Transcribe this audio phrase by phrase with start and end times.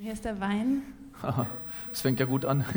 [0.00, 0.82] Hier ist der Wein.
[1.92, 2.64] Es fängt ja gut an.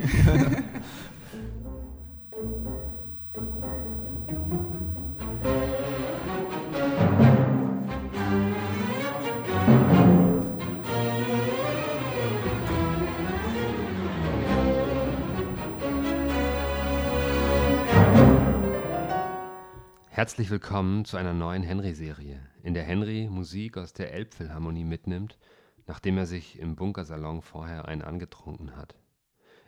[20.09, 25.37] Herzlich willkommen zu einer neuen Henry-Serie, in der Henry Musik aus der Elbphilharmonie mitnimmt
[25.87, 28.95] nachdem er sich im Bunkersalon vorher einen angetrunken hat.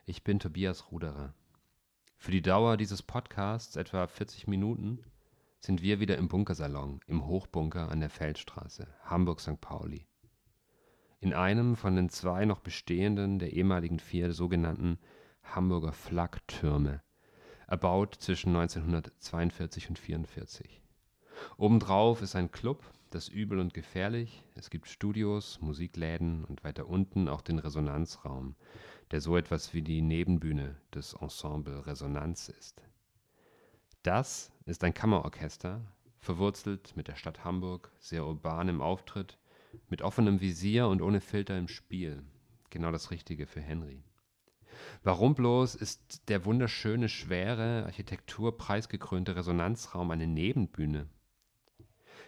[0.06, 1.34] Ich bin Tobias Ruderer.
[2.18, 5.04] Für die Dauer dieses Podcasts, etwa 40 Minuten,
[5.60, 9.62] sind wir wieder im Bunkersalon, im Hochbunker an der Feldstraße, Hamburg-St.
[9.62, 10.06] Pauli.
[11.20, 15.00] In einem von den zwei noch bestehenden der ehemaligen vier sogenannten
[15.44, 17.02] Hamburger Flaktürme,
[17.68, 20.82] erbaut zwischen 1942 und 1944.
[21.58, 22.84] Obendrauf ist ein Club,
[23.14, 24.44] das Übel und Gefährlich.
[24.56, 28.56] Es gibt Studios, Musikläden und weiter unten auch den Resonanzraum,
[29.12, 32.82] der so etwas wie die Nebenbühne des Ensemble Resonanz ist.
[34.02, 35.82] Das ist ein Kammerorchester,
[36.20, 39.38] verwurzelt mit der Stadt Hamburg, sehr urban im Auftritt,
[39.90, 42.24] mit offenem Visier und ohne Filter im Spiel.
[42.72, 44.04] Genau das Richtige für Henry.
[45.04, 51.08] Warum bloß ist der wunderschöne, schwere, architekturpreisgekrönte Resonanzraum eine Nebenbühne?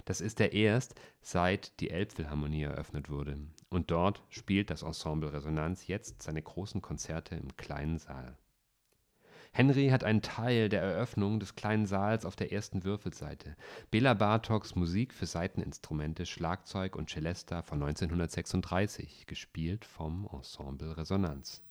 [0.05, 3.37] Das ist er erst, seit die Elbphilharmonie eröffnet wurde.
[3.69, 8.37] Und dort spielt das Ensemble Resonanz jetzt seine großen Konzerte im kleinen Saal.
[9.51, 13.55] Henry hat einen Teil der Eröffnung des kleinen Saals auf der ersten Würfelseite.
[13.89, 21.64] Bela Bartoks Musik für Saiteninstrumente, Schlagzeug und Celesta von 1936, gespielt vom Ensemble Resonanz.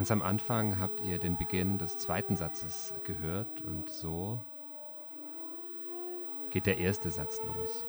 [0.00, 4.42] Ganz am Anfang habt ihr den Beginn des zweiten Satzes gehört und so
[6.48, 7.84] geht der erste Satz los.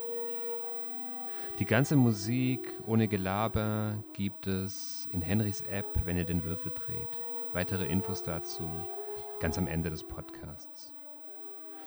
[1.58, 7.22] Die ganze Musik ohne Gelaber gibt es in Henrys App, wenn ihr den Würfel dreht.
[7.54, 8.70] Weitere Infos dazu
[9.40, 10.94] ganz am Ende des Podcasts.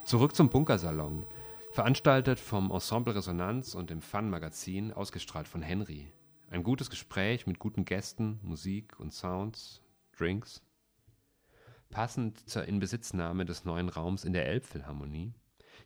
[0.04, 1.26] Zurück zum Bunkersalon.
[1.72, 6.10] Veranstaltet vom Ensemble Resonanz und dem Fun Magazin, ausgestrahlt von Henry.
[6.50, 9.83] Ein gutes Gespräch mit guten Gästen, Musik und Sounds
[10.16, 10.62] Drinks.
[11.90, 15.32] Passend zur Inbesitznahme des neuen Raums in der Elbphilharmonie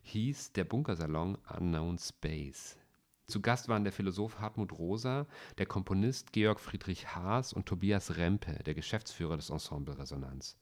[0.03, 2.79] hieß der Bunkersalon Unknown Space.
[3.27, 5.27] Zu Gast waren der Philosoph Hartmut Rosa,
[5.59, 10.57] der Komponist Georg Friedrich Haas und Tobias Rempe, der Geschäftsführer des Ensemble Resonanz.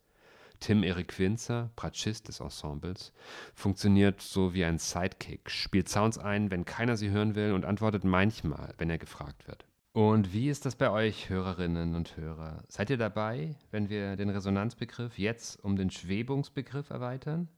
[0.59, 3.13] Tim Erik Winzer, Bratschist des Ensembles,
[3.55, 8.05] funktioniert so wie ein Sidekick, spielt Sounds ein, wenn keiner sie hören will und antwortet
[8.05, 9.66] manchmal, wenn er gefragt wird.
[9.97, 12.63] Und wie ist das bei euch, Hörerinnen und Hörer?
[12.69, 17.49] Seid ihr dabei, wenn wir den Resonanzbegriff jetzt um den Schwebungsbegriff erweitern?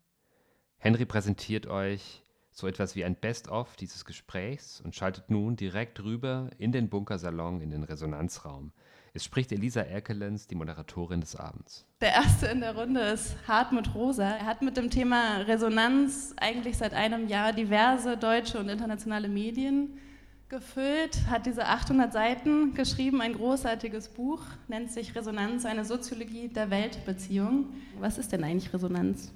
[0.76, 2.22] Henry präsentiert euch
[2.52, 7.60] so etwas wie ein Best-of dieses Gesprächs und schaltet nun direkt rüber in den Bunkersalon,
[7.60, 8.70] in den Resonanzraum.
[9.14, 11.86] Es spricht Elisa Erkelens, die Moderatorin des Abends.
[12.00, 14.22] Der erste in der Runde ist Hartmut Rosa.
[14.22, 19.98] Er hat mit dem Thema Resonanz eigentlich seit einem Jahr diverse deutsche und internationale Medien
[20.48, 26.70] gefüllt, hat diese 800 Seiten geschrieben, ein großartiges Buch, nennt sich Resonanz, eine Soziologie der
[26.70, 27.66] Weltbeziehung.
[27.98, 29.32] Was ist denn eigentlich Resonanz?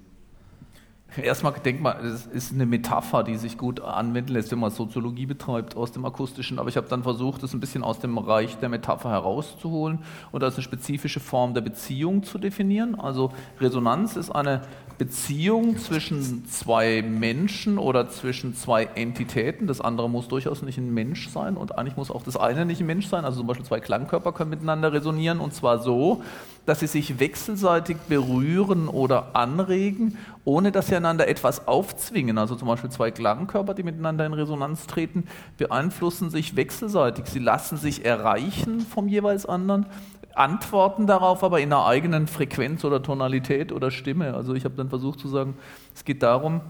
[1.20, 5.26] Erstmal denkt man, es ist eine Metapher, die sich gut anwenden lässt, wenn man Soziologie
[5.26, 6.58] betreibt aus dem Akustischen.
[6.58, 9.98] Aber ich habe dann versucht, das ein bisschen aus dem Bereich der Metapher herauszuholen
[10.30, 12.94] und als eine spezifische Form der Beziehung zu definieren.
[12.94, 13.30] Also
[13.60, 14.62] Resonanz ist eine
[14.96, 19.66] Beziehung zwischen zwei Menschen oder zwischen zwei Entitäten.
[19.66, 22.80] Das andere muss durchaus nicht ein Mensch sein und eigentlich muss auch das eine nicht
[22.80, 23.24] ein Mensch sein.
[23.24, 26.22] Also zum Beispiel zwei Klangkörper können miteinander resonieren und zwar so,
[26.66, 32.38] dass sie sich wechselseitig berühren oder anregen, ohne dass sie einander etwas aufzwingen.
[32.38, 35.25] Also zum Beispiel zwei Klangkörper, die miteinander in Resonanz treten,
[35.58, 37.26] beeinflussen sich wechselseitig.
[37.26, 39.87] Sie lassen sich erreichen vom jeweils anderen,
[40.34, 44.34] antworten darauf aber in einer eigenen Frequenz oder Tonalität oder Stimme.
[44.34, 45.54] Also ich habe dann versucht zu sagen,
[45.94, 46.60] es geht darum,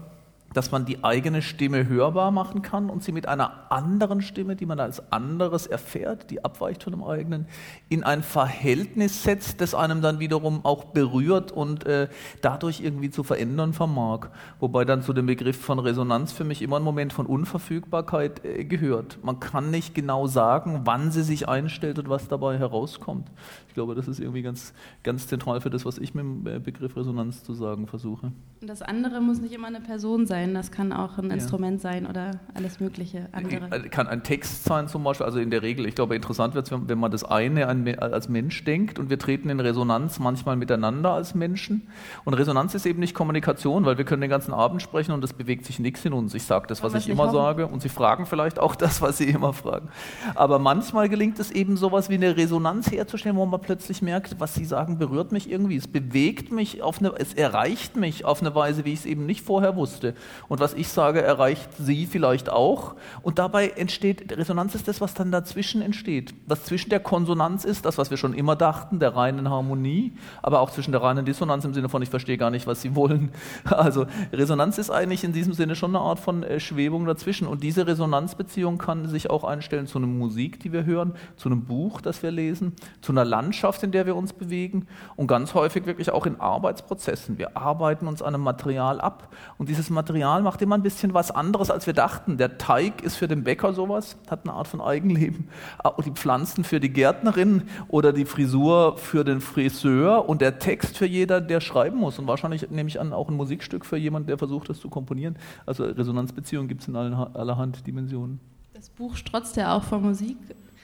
[0.53, 4.65] dass man die eigene Stimme hörbar machen kann und sie mit einer anderen Stimme, die
[4.65, 7.47] man als anderes erfährt, die abweicht von dem eigenen,
[7.89, 12.07] in ein Verhältnis setzt, das einem dann wiederum auch berührt und äh,
[12.41, 14.29] dadurch irgendwie zu verändern vermag.
[14.59, 18.65] Wobei dann zu dem Begriff von Resonanz für mich immer ein Moment von Unverfügbarkeit äh,
[18.65, 19.19] gehört.
[19.23, 23.29] Man kann nicht genau sagen, wann sie sich einstellt und was dabei herauskommt.
[23.67, 26.59] Ich glaube, das ist irgendwie ganz, ganz zentral für das, was ich mit dem äh,
[26.59, 28.31] Begriff Resonanz zu sagen versuche.
[28.61, 31.33] Und das andere muss nicht immer eine Person sein, das kann auch ein ja.
[31.35, 33.69] Instrument sein oder alles Mögliche andere.
[33.71, 36.71] Äh, kann ein Text sein zum Beispiel, also in der Regel, ich glaube, interessant wird
[36.71, 37.67] es, wenn man das eine
[37.99, 41.87] als Mensch denkt und wir treten in Resonanz manchmal miteinander als Menschen.
[42.25, 45.33] Und Resonanz ist eben nicht Kommunikation, weil wir können den ganzen Abend sprechen und es
[45.33, 46.33] bewegt sich nichts in uns.
[46.33, 47.35] Ich sage das, was ich immer hoffen.
[47.35, 49.89] sage und Sie fragen vielleicht auch das, was Sie immer fragen.
[50.35, 54.55] Aber manchmal gelingt es eben sowas wie eine Resonanz herzustellen, wo man plötzlich merkt, was
[54.55, 55.77] Sie sagen, berührt mich irgendwie.
[55.77, 59.25] Es bewegt mich auf eine, es erreicht mich auf eine Weise, wie ich es eben
[59.25, 60.15] nicht vorher wusste.
[60.47, 62.95] Und was ich sage, erreicht Sie vielleicht auch.
[63.21, 66.33] Und dabei entsteht, Resonanz ist das, was dann dazwischen entsteht.
[66.47, 70.59] Was zwischen der Konsonanz ist, das, was wir schon immer dachten, der reinen Harmonie, aber
[70.59, 73.31] auch zwischen der reinen Dissonanz im Sinne von, ich verstehe gar nicht, was Sie wollen.
[73.83, 77.47] Also Resonanz ist eigentlich in diesem Sinne schon eine Art von äh, Schwebung dazwischen.
[77.47, 81.65] Und diese Resonanzbeziehung kann sich auch einstellen zu einer Musik, die wir hören, zu einem
[81.65, 85.85] Buch, das wir lesen, zu einer Landschaft, in der wir uns bewegen und ganz häufig
[85.85, 87.37] wirklich auch in Arbeitsprozessen.
[87.37, 91.31] Wir arbeiten uns an einem Material ab und dieses Material macht immer ein bisschen was
[91.31, 92.37] anderes, als wir dachten.
[92.37, 95.47] Der Teig ist für den Bäcker sowas, hat eine Art von Eigenleben.
[95.83, 100.97] Ah, die Pflanzen für die Gärtnerin oder die Frisur für den Friseur und der Text
[100.97, 102.19] für jeder, der schreiben muss.
[102.19, 105.35] Und wahrscheinlich nehme ich an, auch ein Musikstück für jemanden, der versucht, das zu komponieren.
[105.65, 108.39] Also Resonanzbeziehungen gibt es in allerhand Dimensionen.
[108.73, 110.37] Das Buch strotzt ja auch vor Musik.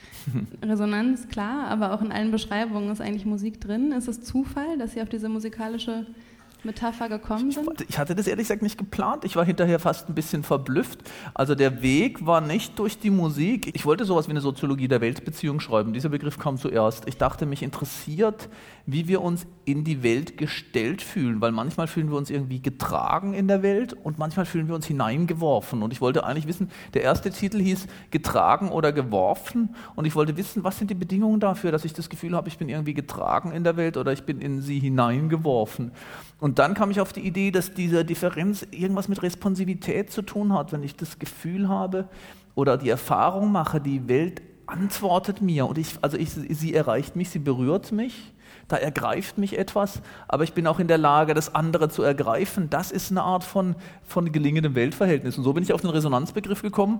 [0.62, 3.92] Resonanz, klar, aber auch in allen Beschreibungen ist eigentlich Musik drin.
[3.92, 6.06] Ist es Zufall, dass Sie auf diese musikalische
[6.64, 7.80] Metapher gekommen sind?
[7.80, 9.24] Ich, ich hatte das ehrlich gesagt nicht geplant.
[9.24, 11.00] Ich war hinterher fast ein bisschen verblüfft.
[11.34, 13.70] Also der Weg war nicht durch die Musik.
[13.74, 15.92] Ich wollte sowas wie eine Soziologie der Weltbeziehung schreiben.
[15.92, 17.08] Dieser Begriff kam zuerst.
[17.08, 18.48] Ich dachte, mich interessiert,
[18.86, 23.34] wie wir uns in die Welt gestellt fühlen, weil manchmal fühlen wir uns irgendwie getragen
[23.34, 25.82] in der Welt und manchmal fühlen wir uns hineingeworfen.
[25.82, 30.36] Und ich wollte eigentlich wissen, der erste Titel hieß getragen oder geworfen und ich wollte
[30.36, 33.52] wissen, was sind die Bedingungen dafür, dass ich das Gefühl habe, ich bin irgendwie getragen
[33.52, 35.92] in der Welt oder ich bin in sie hineingeworfen.
[36.50, 40.52] Und dann kam ich auf die Idee, dass diese Differenz irgendwas mit Responsivität zu tun
[40.52, 42.08] hat, wenn ich das Gefühl habe
[42.56, 47.30] oder die Erfahrung mache, die Welt antwortet mir und ich, also ich, sie erreicht mich,
[47.30, 48.32] sie berührt mich,
[48.66, 52.68] da ergreift mich etwas, aber ich bin auch in der Lage, das andere zu ergreifen.
[52.68, 55.38] Das ist eine Art von, von gelingendem Weltverhältnis.
[55.38, 56.98] Und so bin ich auf den Resonanzbegriff gekommen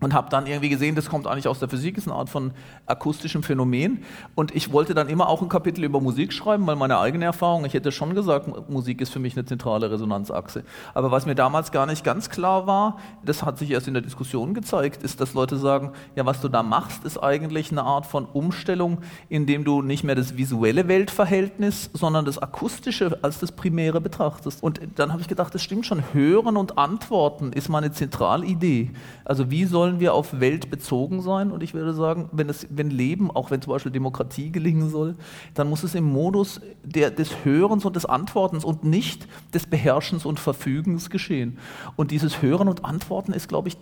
[0.00, 2.52] und habe dann irgendwie gesehen, das kommt eigentlich aus der Physik, ist eine Art von
[2.86, 4.02] akustischem Phänomen.
[4.34, 7.64] Und ich wollte dann immer auch ein Kapitel über Musik schreiben, weil meine eigene Erfahrung,
[7.64, 10.64] ich hätte schon gesagt, Musik ist für mich eine zentrale Resonanzachse.
[10.94, 14.02] Aber was mir damals gar nicht ganz klar war, das hat sich erst in der
[14.02, 18.06] Diskussion gezeigt, ist, dass Leute sagen, ja, was du da machst, ist eigentlich eine Art
[18.06, 18.98] von Umstellung,
[19.28, 24.62] indem du nicht mehr das visuelle Weltverhältnis, sondern das akustische als das Primäre betrachtest.
[24.62, 28.90] Und dann habe ich gedacht, das stimmt schon, Hören und Antworten ist meine Zentralidee.
[29.24, 31.50] Also wie soll wollen wir auf Welt bezogen sein.
[31.50, 35.16] Und ich würde sagen, wenn, es, wenn Leben, auch wenn zum Beispiel Demokratie gelingen soll,
[35.54, 40.24] dann muss es im Modus der, des Hörens und des Antwortens und nicht des Beherrschens
[40.24, 41.58] und Verfügens geschehen.
[41.96, 43.76] Und dieses Hören und Antworten ist, glaube ich,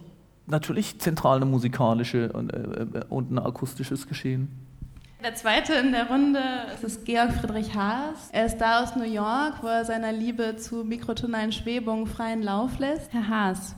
[0.46, 4.48] natürlich zentral eine musikalische und, äh, und ein akustisches Geschehen.
[5.22, 6.40] Der zweite in der Runde
[6.80, 8.30] ist Georg Friedrich Haas.
[8.32, 12.78] Er ist da aus New York, wo er seiner Liebe zu mikrotonalen Schwebungen freien Lauf
[12.78, 13.12] lässt.
[13.12, 13.74] Herr Haas,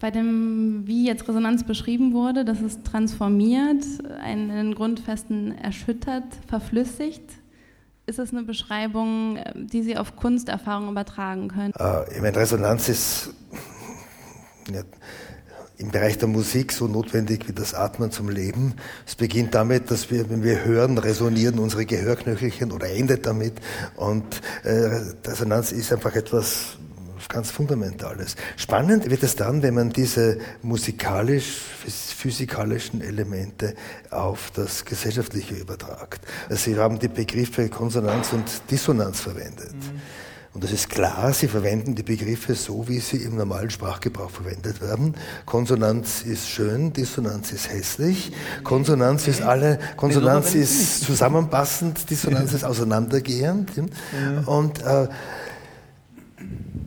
[0.00, 3.84] bei dem, wie jetzt Resonanz beschrieben wurde, dass es transformiert,
[4.22, 7.24] einen Grundfesten erschüttert, verflüssigt.
[8.06, 11.72] Ist das eine Beschreibung, die Sie auf Kunsterfahrung übertragen können?
[11.78, 13.34] Äh, ich meine, Resonanz ist
[14.70, 14.82] ja,
[15.78, 18.74] im Bereich der Musik so notwendig wie das Atmen zum Leben.
[19.06, 23.54] Es beginnt damit, dass wir, wenn wir hören, resonieren unsere Gehörknöchelchen oder endet damit.
[23.96, 26.76] Und äh, Resonanz ist einfach etwas
[27.34, 28.36] ganz Fundamentales.
[28.56, 33.74] Spannend wird es dann, wenn man diese musikalisch-physikalischen Elemente
[34.10, 36.20] auf das Gesellschaftliche übertragt.
[36.48, 39.74] Also Sie haben die Begriffe Konsonanz und Dissonanz verwendet.
[39.74, 40.00] Mhm.
[40.54, 44.80] Und das ist klar, Sie verwenden die Begriffe so, wie sie im normalen Sprachgebrauch verwendet
[44.80, 45.16] werden.
[45.44, 48.30] Konsonanz ist schön, Dissonanz ist hässlich.
[48.62, 53.72] Konsonanz ist alle, Konsonanz ist zusammenpassend, Dissonanz ist auseinandergehend.
[54.46, 55.08] Und äh,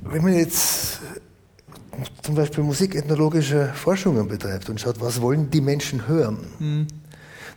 [0.03, 0.99] wenn man jetzt
[2.21, 6.87] zum Beispiel musikethnologische Forschungen betreibt und schaut, was wollen die Menschen hören, mhm.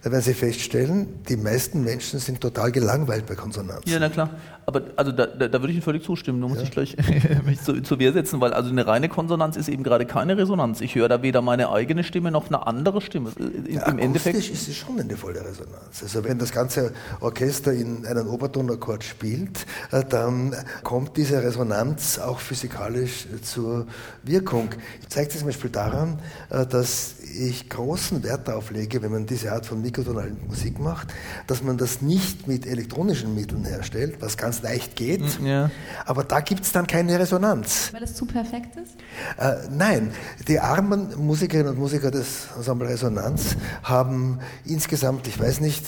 [0.03, 3.91] Da werden Sie feststellen, die meisten Menschen sind total gelangweilt bei Konsonanzen.
[3.91, 4.31] Ja, na klar.
[4.65, 6.41] Aber also da, da, da würde ich Ihnen völlig zustimmen.
[6.41, 6.65] Da muss ja.
[6.65, 6.97] ich gleich
[7.45, 10.81] mich zu, zur Wehr setzen, weil also eine reine Konsonanz ist eben gerade keine Resonanz.
[10.81, 13.33] Ich höre da weder meine eigene Stimme noch eine andere Stimme.
[13.39, 16.03] Im ja, Endeffekt ist es schon eine volle Resonanz.
[16.03, 22.39] Also wenn das ganze Orchester in einen Obertonakkord spielt, äh, dann kommt diese Resonanz auch
[22.39, 23.87] physikalisch zur
[24.23, 24.71] Wirkung.
[25.09, 29.53] Zeigt sich zum Beispiel daran, äh, dass ich großen Wert darauf lege, wenn man diese
[29.53, 31.09] Art von mikrotonalen Musik macht,
[31.47, 35.71] dass man das nicht mit elektronischen Mitteln herstellt, was ganz leicht geht, hm, ja.
[36.07, 37.91] aber da gibt es dann keine Resonanz.
[37.93, 38.95] Weil das zu perfekt ist?
[39.39, 40.13] Äh, nein,
[40.49, 45.85] die armen Musikerinnen und Musiker des Ensemble Resonanz haben insgesamt, ich weiß nicht,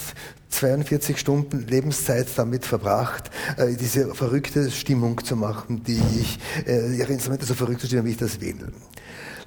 [0.52, 7.12] 42 Stunden Lebenszeit damit verbracht, äh, diese verrückte Stimmung zu machen, die ich, äh, ihre
[7.12, 8.72] Instrumente so verrückt zu stimmen, wie ich das will.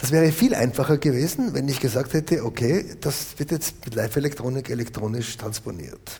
[0.05, 4.69] Das wäre viel einfacher gewesen, wenn ich gesagt hätte, okay, das wird jetzt mit Live-Elektronik
[4.69, 6.19] elektronisch transponiert.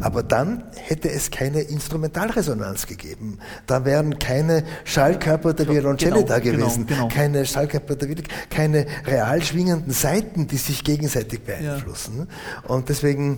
[0.00, 3.38] Aber dann hätte es keine Instrumentalresonanz gegeben.
[3.66, 7.14] Da wären keine Schallkörper der Violoncelle genau, da genau, gewesen, genau, genau.
[7.14, 12.28] keine Schallkörper der Violine, keine real schwingenden Seiten, die sich gegenseitig beeinflussen.
[12.28, 12.70] Ja.
[12.70, 13.36] Und deswegen,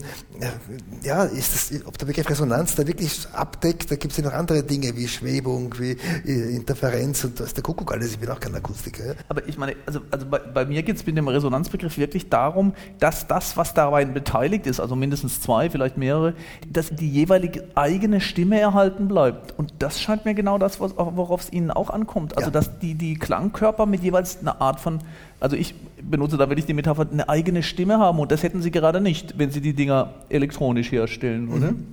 [1.03, 4.33] ja, ist das, ob der Begriff Resonanz da wirklich abdeckt, da gibt es ja noch
[4.33, 8.13] andere Dinge wie Schwebung, wie äh, Interferenz und was der Kuckuck alles.
[8.13, 9.15] Ich bin auch kein Akustiker.
[9.29, 12.75] Aber ich meine, also, also bei, bei mir geht es mit dem Resonanzbegriff wirklich darum,
[12.99, 16.35] dass das, was dabei beteiligt ist, also mindestens zwei, vielleicht mehrere, höre,
[16.71, 19.57] dass die jeweilige eigene Stimme erhalten bleibt.
[19.59, 22.37] Und das scheint mir genau das, worauf es Ihnen auch ankommt.
[22.37, 22.53] Also, ja.
[22.53, 24.99] dass die, die Klangkörper mit jeweils einer Art von,
[25.41, 28.19] also ich benutze da wirklich die Metapher, eine eigene Stimme haben.
[28.19, 31.73] Und das hätten Sie gerade nicht, wenn Sie die Dinger elektronisch herstellen, oder?
[31.73, 31.87] Mhm.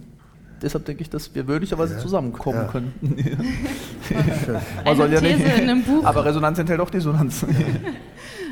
[0.61, 1.99] Deshalb denke ich, dass wir möglicherweise ja.
[1.99, 2.67] zusammenkommen ja.
[2.67, 2.93] können.
[4.85, 5.41] Man soll ja nicht.
[6.03, 7.43] Aber Resonanz enthält auch Dissonanz.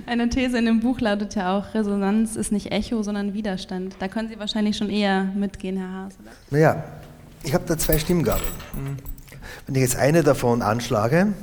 [0.10, 3.96] Eine These in dem Buch lautet ja auch, Resonanz ist nicht Echo, sondern Widerstand.
[4.00, 6.32] Da können Sie wahrscheinlich schon eher mitgehen, Herr Haas, oder?
[6.50, 6.84] Naja,
[7.44, 8.50] ich habe da zwei Stimmgabeln.
[8.74, 8.98] Mhm.
[9.68, 11.34] Wenn ich jetzt eine davon anschlage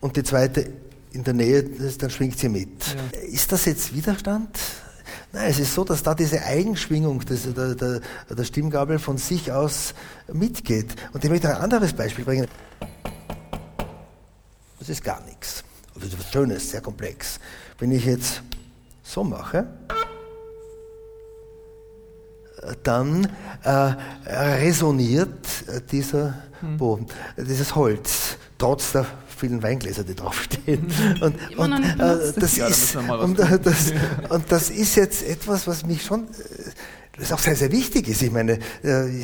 [0.00, 0.72] und die zweite
[1.12, 2.68] in der Nähe ist, dann schwingt sie mit.
[2.96, 3.20] Ja.
[3.20, 4.58] Ist das jetzt Widerstand?
[5.32, 9.52] Nein, es ist so, dass da diese Eigenschwingung des, der, der, der Stimmgabel von sich
[9.52, 9.94] aus
[10.32, 10.96] mitgeht.
[11.12, 12.48] Und ich möchte ein anderes Beispiel bringen.
[14.80, 15.62] Das ist gar nichts
[15.94, 17.38] was Schönes, sehr komplex.
[17.78, 18.42] Wenn ich jetzt
[19.02, 19.66] so mache,
[22.82, 23.28] dann
[23.64, 23.94] äh,
[24.26, 25.30] resoniert
[25.90, 26.76] dieser hm.
[26.76, 27.06] Boden,
[27.36, 29.06] dieses Holz, trotz der
[29.36, 30.86] vielen Weingläser, die draufstehen.
[31.20, 33.92] Und, und, äh, das ist, und, das,
[34.28, 36.30] und das ist jetzt etwas, was mich schon äh,
[37.18, 38.22] das auch sehr, sehr wichtig ist.
[38.22, 39.22] Ich meine, äh, äh,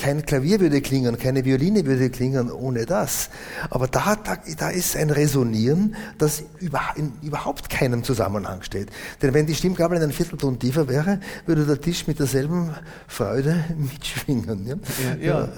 [0.00, 3.28] kein Klavier würde klingen, keine Violine würde klingen ohne das.
[3.68, 8.88] Aber da, da, da ist ein Resonieren, das über, in überhaupt keinem Zusammenhang steht.
[9.20, 12.74] Denn wenn die Stimmgabel einen Viertelton tiefer wäre, würde der Tisch mit derselben
[13.06, 14.66] Freude mitschwingen.
[14.66, 14.76] Ja?
[15.20, 15.48] ja, ja.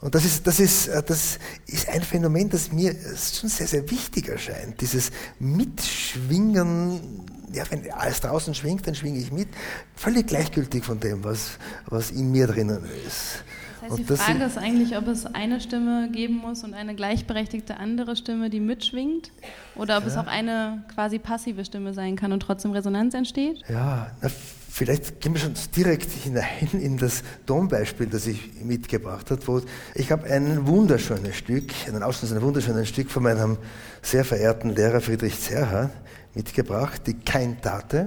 [0.00, 4.28] Und das ist, das, ist, das ist ein Phänomen, das mir schon sehr, sehr wichtig
[4.28, 4.80] erscheint.
[4.80, 9.48] Dieses Mitschwingen ja, wenn alles draußen schwingt, dann schwinge ich mit.
[9.94, 13.44] Völlig gleichgültig von dem, was, was in mir drinnen ist.
[13.80, 16.94] Das heißt, die das Frage ist eigentlich, ob es eine Stimme geben muss und eine
[16.94, 19.30] gleichberechtigte andere Stimme, die mitschwingt,
[19.76, 20.10] oder ob ja.
[20.10, 23.62] es auch eine quasi passive Stimme sein kann und trotzdem Resonanz entsteht?
[23.68, 24.30] Ja, na,
[24.78, 29.62] vielleicht gehen wir schon direkt hinein in das Tonbeispiel, das ich mitgebracht habe.
[29.96, 33.58] ich habe ein wunderschönes Stück, einen Ausschnitt, ein wunderschönes Stück von meinem
[34.02, 35.90] sehr verehrten Lehrer Friedrich Zerha,
[36.32, 38.06] mitgebracht, die Keintate.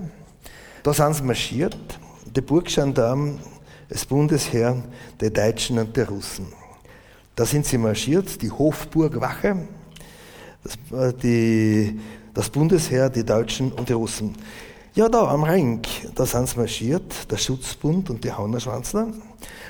[0.81, 1.77] Da sind sie marschiert,
[2.33, 3.39] der Burggendarm,
[3.89, 4.81] das Bundesheer
[5.19, 6.47] der Deutschen und der Russen.
[7.35, 9.57] Da sind sie marschiert, die Hofburgwache,
[10.63, 11.99] das, äh, die,
[12.33, 14.37] das Bundesheer, die Deutschen und die Russen.
[14.93, 15.81] Ja, da am Ring,
[16.15, 19.07] da sind sie marschiert, der Schutzbund und die Haunerschwanzler.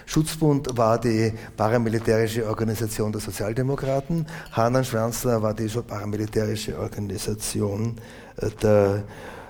[0.07, 7.97] Schutzbund war die paramilitärische Organisation der Sozialdemokraten, Hahn-Schwanzler war die paramilitärische Organisation
[8.63, 9.03] der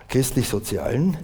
[0.09, 1.17] Christlich-Sozialen,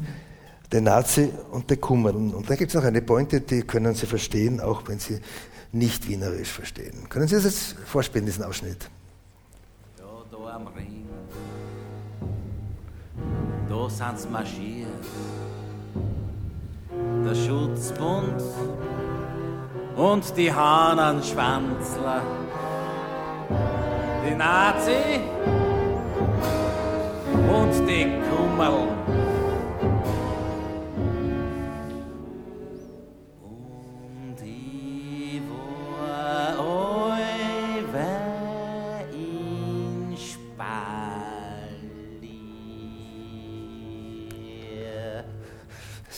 [0.72, 2.34] der Nazi und der Kummern.
[2.34, 5.20] Und da gibt es noch eine Pointe, die können Sie verstehen, auch wenn Sie
[5.74, 7.10] nicht wienerisch verstehen.
[7.10, 8.90] Können Sie das jetzt vorspielen, diesen Ausschnitt?
[10.00, 10.97] Ja, da am Ring,
[13.88, 14.88] da sind sie marschiert.
[17.26, 18.44] Der Schutzbund
[19.96, 22.22] und die Hahnenschwanzler.
[24.26, 25.22] Die Nazi
[27.50, 29.17] und die Kummerl.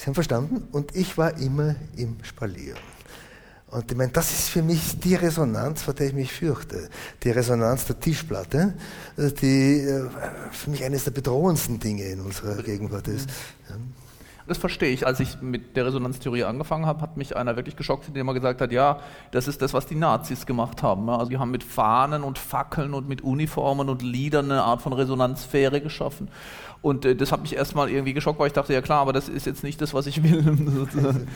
[0.09, 0.67] Sie haben verstanden?
[0.71, 2.73] Und ich war immer im Spalier.
[3.67, 6.89] Und ich meine, das ist für mich die Resonanz, vor der ich mich fürchte.
[7.21, 8.73] Die Resonanz der Tischplatte,
[9.17, 10.09] die äh,
[10.51, 13.29] für mich eines der bedrohendsten Dinge in unserer Gegenwart ist.
[13.69, 13.75] Ja.
[14.49, 15.05] Das verstehe ich.
[15.05, 18.61] Als ich mit der Resonanztheorie angefangen habe, hat mich einer wirklich geschockt, indem er gesagt
[18.61, 21.07] hat, ja, das ist das, was die Nazis gemacht haben.
[21.07, 24.91] Also die haben mit Fahnen und Fackeln und mit Uniformen und Liedern eine Art von
[24.91, 26.29] Resonanzsphäre geschaffen.
[26.81, 29.29] Und äh, das hat mich erstmal irgendwie geschockt, weil ich dachte, ja klar, aber das
[29.29, 30.43] ist jetzt nicht das, was ich will.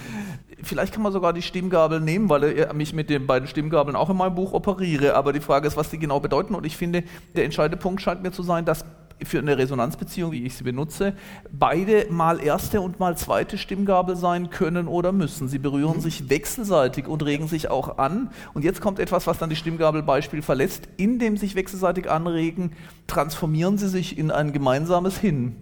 [0.63, 4.09] Vielleicht kann man sogar die Stimmgabel nehmen, weil ich mich mit den beiden Stimmgabeln auch
[4.09, 5.15] in meinem Buch operiere.
[5.15, 6.55] Aber die Frage ist, was die genau bedeuten.
[6.55, 7.03] Und ich finde,
[7.35, 8.85] der entscheidende Punkt scheint mir zu sein, dass
[9.25, 11.13] für eine Resonanzbeziehung, wie ich sie benutze,
[11.51, 15.47] beide mal erste und mal zweite Stimmgabel sein können oder müssen.
[15.47, 18.31] Sie berühren sich wechselseitig und regen sich auch an.
[18.53, 20.87] Und jetzt kommt etwas, was dann die Stimmgabelbeispiel verlässt.
[20.97, 22.71] In dem sich wechselseitig anregen,
[23.07, 25.55] transformieren sie sich in ein gemeinsames Hin,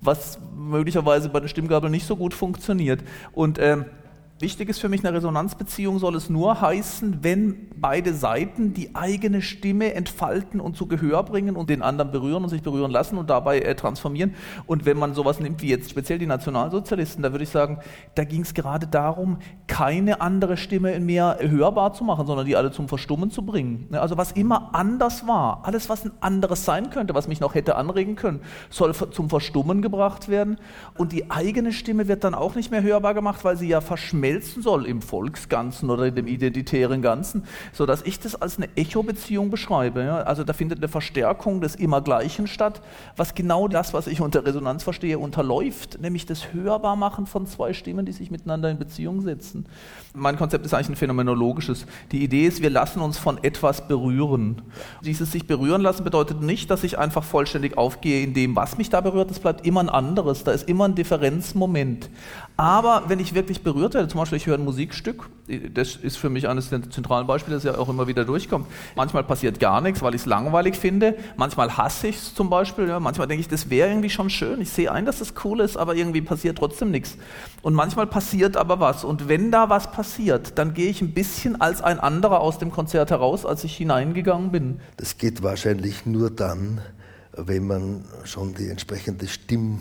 [0.00, 3.02] was möglicherweise bei den Stimmgabeln nicht so gut funktioniert.
[3.32, 3.86] Und ähm,
[4.38, 9.40] Wichtig ist für mich, eine Resonanzbeziehung soll es nur heißen, wenn beide Seiten die eigene
[9.40, 13.30] Stimme entfalten und zu Gehör bringen und den anderen berühren und sich berühren lassen und
[13.30, 14.34] dabei äh, transformieren.
[14.66, 17.78] Und wenn man sowas nimmt wie jetzt speziell die Nationalsozialisten, da würde ich sagen,
[18.14, 19.38] da ging es gerade darum,
[19.68, 23.88] keine andere Stimme mehr hörbar zu machen, sondern die alle zum Verstummen zu bringen.
[23.92, 27.76] Also was immer anders war, alles was ein anderes sein könnte, was mich noch hätte
[27.76, 30.58] anregen können, soll zum Verstummen gebracht werden.
[30.98, 34.25] Und die eigene Stimme wird dann auch nicht mehr hörbar gemacht, weil sie ja verschmelzt
[34.26, 40.02] verschmelzen soll im Volksganzen oder dem identitären Ganzen, sodass ich das als eine Echo-Beziehung beschreibe.
[40.02, 40.18] Ja?
[40.18, 42.82] Also da findet eine Verstärkung des Immergleichen statt,
[43.16, 48.04] was genau das, was ich unter Resonanz verstehe, unterläuft, nämlich das Hörbarmachen von zwei Stimmen,
[48.04, 49.66] die sich miteinander in Beziehung setzen.
[50.14, 51.86] Mein Konzept ist eigentlich ein phänomenologisches.
[52.10, 54.62] Die Idee ist, wir lassen uns von etwas berühren.
[55.02, 58.90] Dieses sich berühren lassen bedeutet nicht, dass ich einfach vollständig aufgehe in dem, was mich
[58.90, 59.30] da berührt.
[59.30, 60.42] Es bleibt immer ein anderes.
[60.44, 62.08] Da ist immer ein Differenzmoment.
[62.56, 65.28] Aber wenn ich wirklich berührt werde, zum Beispiel ich höre ein Musikstück,
[65.74, 68.66] das ist für mich eines der zentralen Beispiele, das ja auch immer wieder durchkommt.
[68.94, 71.16] Manchmal passiert gar nichts, weil ich es langweilig finde.
[71.36, 72.88] Manchmal hasse ich es zum Beispiel.
[72.88, 72.98] Ja.
[72.98, 74.62] Manchmal denke ich, das wäre irgendwie schon schön.
[74.62, 77.18] Ich sehe ein, dass das cool ist, aber irgendwie passiert trotzdem nichts.
[77.60, 79.04] Und manchmal passiert aber was.
[79.04, 82.70] Und wenn da was passiert, dann gehe ich ein bisschen als ein anderer aus dem
[82.72, 84.80] Konzert heraus, als ich hineingegangen bin.
[84.96, 86.80] Das geht wahrscheinlich nur dann,
[87.36, 89.76] wenn man schon die entsprechende Stimme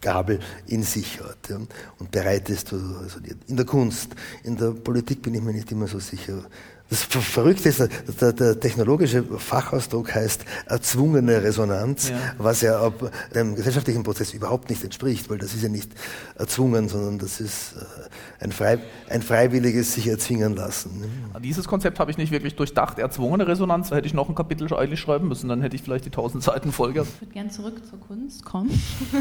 [0.00, 1.50] Gabel in sich hat
[1.98, 4.14] und bereit ist, also in der Kunst,
[4.44, 6.42] in der Politik bin ich mir nicht immer so sicher,
[6.90, 7.88] das Verrückte ist,
[8.20, 12.16] der, der, technologische Fachausdruck heißt erzwungene Resonanz, ja.
[12.36, 12.92] was ja
[13.32, 15.92] dem gesellschaftlichen Prozess überhaupt nicht entspricht, weil das ist ja nicht
[16.34, 21.00] erzwungen, sondern das ist äh, ein, frei, ein freiwilliges sich erzwingen lassen.
[21.00, 21.40] Ne?
[21.40, 22.98] Dieses Konzept habe ich nicht wirklich durchdacht.
[22.98, 26.06] Erzwungene Resonanz, da hätte ich noch ein Kapitel eigentlich schreiben müssen, dann hätte ich vielleicht
[26.06, 27.02] die 1000 Seiten Folge.
[27.02, 28.70] Ich würde gerne zurück zur Kunst kommen.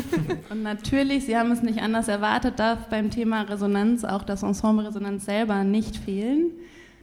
[0.49, 4.87] Und natürlich, Sie haben es nicht anders erwartet, darf beim Thema Resonanz auch das Ensemble
[4.87, 6.49] Resonanz selber nicht fehlen.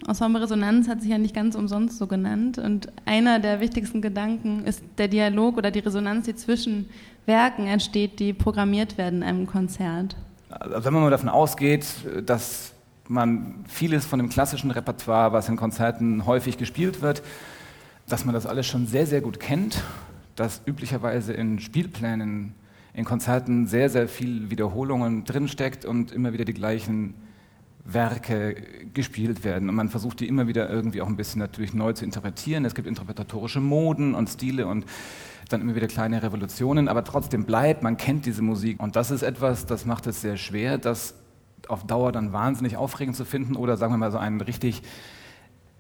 [0.07, 2.59] Ensemble Resonanz hat sich ja nicht ganz umsonst so genannt.
[2.59, 6.89] Und einer der wichtigsten Gedanken ist der Dialog oder die Resonanz, die zwischen
[7.25, 10.17] Werken entsteht, die programmiert werden in einem Konzert.
[10.49, 11.87] Also wenn man mal davon ausgeht,
[12.25, 12.73] dass
[13.09, 17.23] man vieles von dem klassischen Repertoire, was in Konzerten häufig gespielt wird,
[18.09, 19.83] dass man das alles schon sehr, sehr gut kennt,
[20.37, 22.55] dass üblicherweise in Spielplänen,
[22.95, 27.15] in Konzerten sehr, sehr viel Wiederholungen drinsteckt und immer wieder die gleichen
[27.87, 28.57] Werke
[28.95, 29.69] gespielt werden.
[29.69, 32.65] Und man versucht die immer wieder irgendwie auch ein bisschen natürlich neu zu interpretieren.
[32.65, 34.85] Es gibt interpretatorische Moden und Stile und
[35.49, 38.83] dann immer wieder kleine Revolutionen, aber trotzdem bleibt, man kennt diese Musik.
[38.83, 41.15] Und das ist etwas, das macht es sehr schwer, das
[41.69, 44.83] auf Dauer dann wahnsinnig aufregend zu finden oder sagen wir mal so einen richtig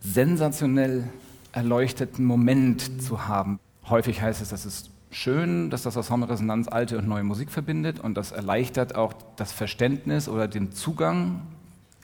[0.01, 1.05] sensationell
[1.53, 3.59] erleuchteten Moment zu haben.
[3.88, 8.01] Häufig heißt es, dass es schön, dass das Ensemble Resonanz alte und neue Musik verbindet
[8.01, 11.42] und das erleichtert auch das Verständnis oder den Zugang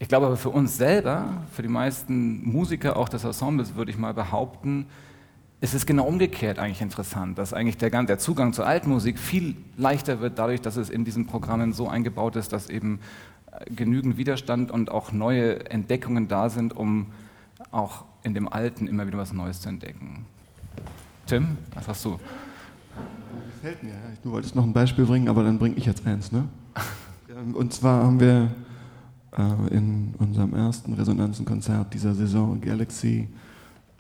[0.02, 3.96] ich glaube aber für uns selber, für die meisten Musiker auch des Ensembles, würde ich
[3.96, 4.86] mal behaupten,
[5.60, 10.18] ist es genau umgekehrt eigentlich interessant, dass eigentlich der, der Zugang zur Altmusik viel leichter
[10.18, 12.98] wird, dadurch, dass es in diesen Programmen so eingebaut ist, dass eben
[13.52, 17.12] äh, genügend Widerstand und auch neue Entdeckungen da sind, um
[17.70, 20.26] auch in dem Alten immer wieder was Neues zu entdecken.
[21.26, 22.18] Tim, was hast du?
[23.54, 23.92] Gefällt mir.
[24.24, 26.32] Du wolltest noch ein Beispiel bringen, aber dann bringe ich jetzt eins.
[26.32, 26.48] Ne?
[27.54, 28.50] Und zwar haben wir
[29.36, 33.28] äh, in unserem ersten Resonanzenkonzert dieser Saison Galaxy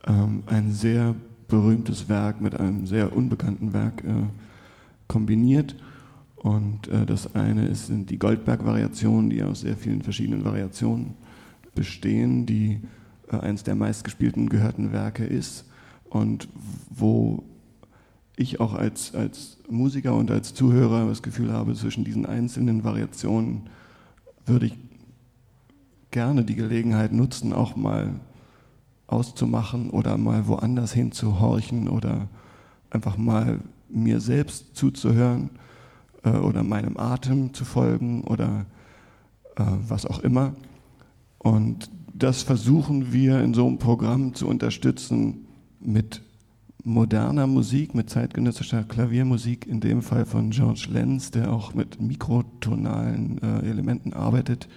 [0.06, 1.14] ähm, ein sehr
[1.48, 4.24] berühmtes Werk mit einem sehr unbekannten Werk äh,
[5.06, 5.76] kombiniert.
[6.36, 11.14] Und äh, das eine ist, sind die Goldberg-Variationen, die aus sehr vielen verschiedenen Variationen
[11.74, 12.80] bestehen, die
[13.30, 15.64] äh, eines der meistgespielten gehörten Werke ist
[16.08, 16.48] und
[16.90, 17.44] wo
[18.36, 23.68] ich auch als, als Musiker und als Zuhörer das Gefühl habe, zwischen diesen einzelnen Variationen
[24.46, 24.78] würde ich
[26.12, 28.14] gerne die Gelegenheit nutzen, auch mal
[29.08, 32.28] auszumachen oder mal woanders hinzuhorchen oder
[32.90, 35.50] einfach mal mir selbst zuzuhören
[36.22, 38.66] äh, oder meinem Atem zu folgen oder
[39.56, 40.54] äh, was auch immer.
[41.38, 45.46] Und das versuchen wir in so einem Programm zu unterstützen
[45.80, 46.22] mit
[46.84, 53.40] moderner Musik, mit zeitgenössischer Klaviermusik, in dem Fall von George Lenz, der auch mit mikrotonalen
[53.42, 54.68] äh, Elementen arbeitet.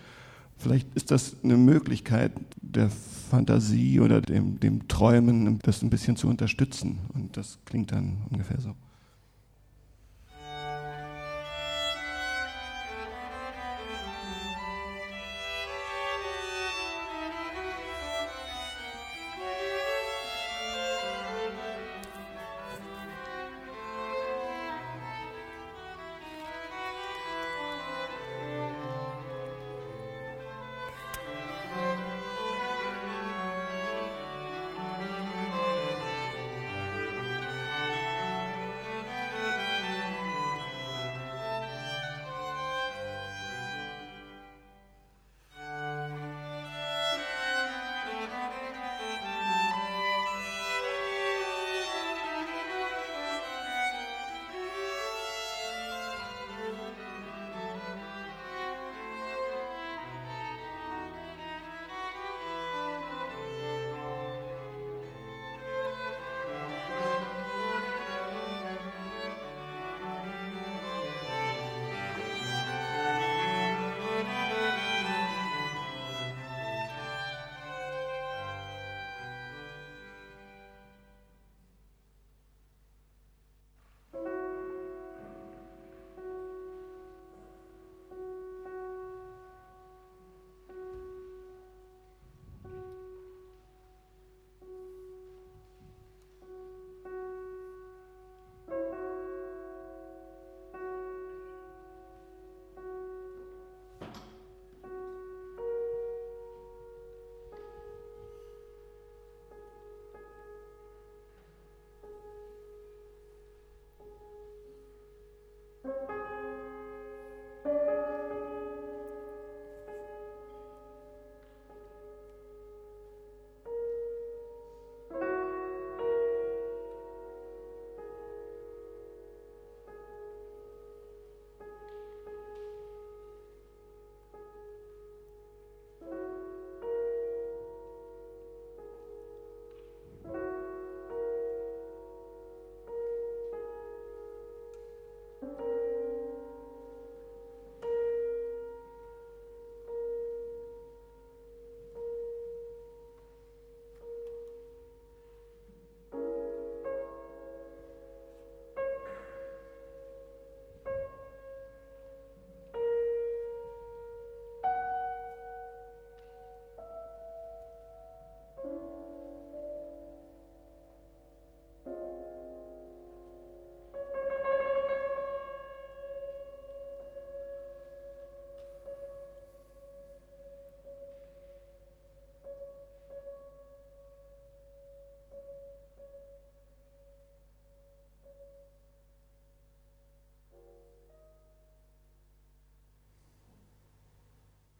[0.58, 6.28] Vielleicht ist das eine Möglichkeit der Fantasie oder dem, dem Träumen, das ein bisschen zu
[6.28, 7.00] unterstützen.
[7.14, 8.76] Und das klingt dann ungefähr so.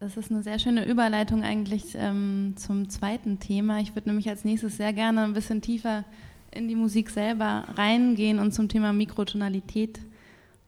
[0.06, 3.80] Das ist eine sehr schöne Überleitung eigentlich ähm, zum zweiten Thema.
[3.80, 6.04] Ich würde nämlich als nächstes sehr gerne ein bisschen tiefer
[6.52, 9.98] in die Musik selber reingehen und zum Thema Mikrotonalität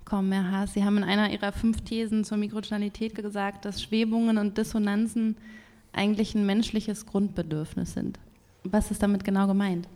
[0.05, 0.73] kommen, Herr Haas.
[0.73, 5.37] Sie haben in einer Ihrer fünf Thesen zur Mikrotonalität gesagt, dass Schwebungen und Dissonanzen
[5.93, 8.19] eigentlich ein menschliches Grundbedürfnis sind.
[8.65, 9.87] Was ist damit genau gemeint?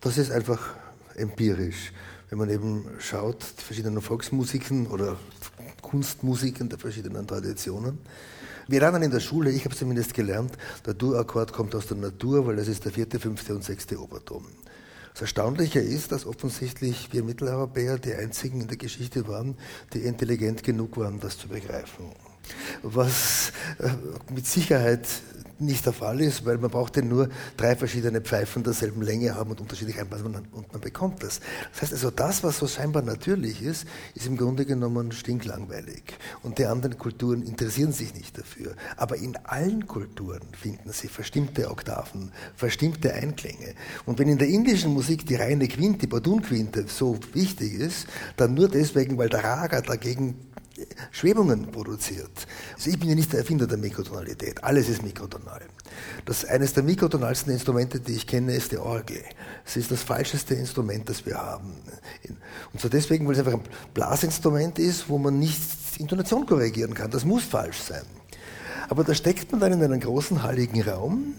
[0.00, 0.76] Das ist einfach
[1.16, 1.90] empirisch.
[2.30, 5.16] Wenn man eben schaut, die verschiedenen Volksmusiken oder
[5.82, 7.98] Kunstmusiken der verschiedenen Traditionen.
[8.66, 10.52] Wir lernen in der Schule, ich habe zumindest gelernt,
[10.86, 14.44] der Dur-Akkord kommt aus der Natur, weil das ist der vierte, fünfte und sechste Oberton.
[15.12, 19.56] Das Erstaunliche ist, dass offensichtlich wir Mitteleuropäer die einzigen in der Geschichte waren,
[19.92, 22.06] die intelligent genug waren, das zu begreifen.
[22.82, 23.90] Was äh,
[24.32, 25.06] mit Sicherheit
[25.58, 29.50] nicht der Fall ist, weil man braucht ja nur drei verschiedene Pfeifen derselben Länge haben
[29.50, 31.40] und unterschiedlich einbauen und man bekommt das.
[31.72, 36.02] Das heißt also, das, was so scheinbar natürlich ist, ist im Grunde genommen stinklangweilig.
[36.42, 38.74] Und die anderen Kulturen interessieren sich nicht dafür.
[38.96, 43.74] Aber in allen Kulturen finden sie verstimmte Oktaven, verstimmte Einklänge.
[44.06, 48.54] Und wenn in der indischen Musik die reine Quinte, die Badun-Quinte so wichtig ist, dann
[48.54, 50.36] nur deswegen, weil der Raga dagegen
[51.12, 52.46] Schwebungen produziert.
[52.74, 54.62] Also ich bin ja nicht der Erfinder der Mikrotonalität.
[54.64, 55.62] Alles ist mikrotonal.
[56.24, 59.22] Das eines der mikrotonalsten Instrumente, die ich kenne, ist die Orgel.
[59.64, 61.74] Es ist das falscheste Instrument, das wir haben.
[62.72, 65.60] Und zwar deswegen, weil es einfach ein Blasinstrument ist, wo man nicht
[65.98, 67.10] Intonation korrigieren kann.
[67.10, 68.04] Das muss falsch sein.
[68.88, 71.34] Aber da steckt man dann in einen großen halligen Raum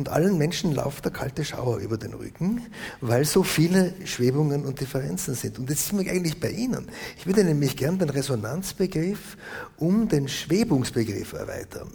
[0.00, 2.62] und allen Menschen läuft der kalte Schauer über den Rücken,
[3.02, 5.58] weil so viele Schwebungen und Differenzen sind.
[5.58, 6.88] Und jetzt sind wir eigentlich bei Ihnen.
[7.18, 9.36] Ich würde nämlich gern den Resonanzbegriff
[9.76, 11.90] um den Schwebungsbegriff erweitern.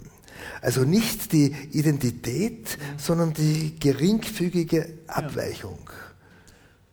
[0.62, 5.78] Also nicht die Identität, sondern die geringfügige Abweichung.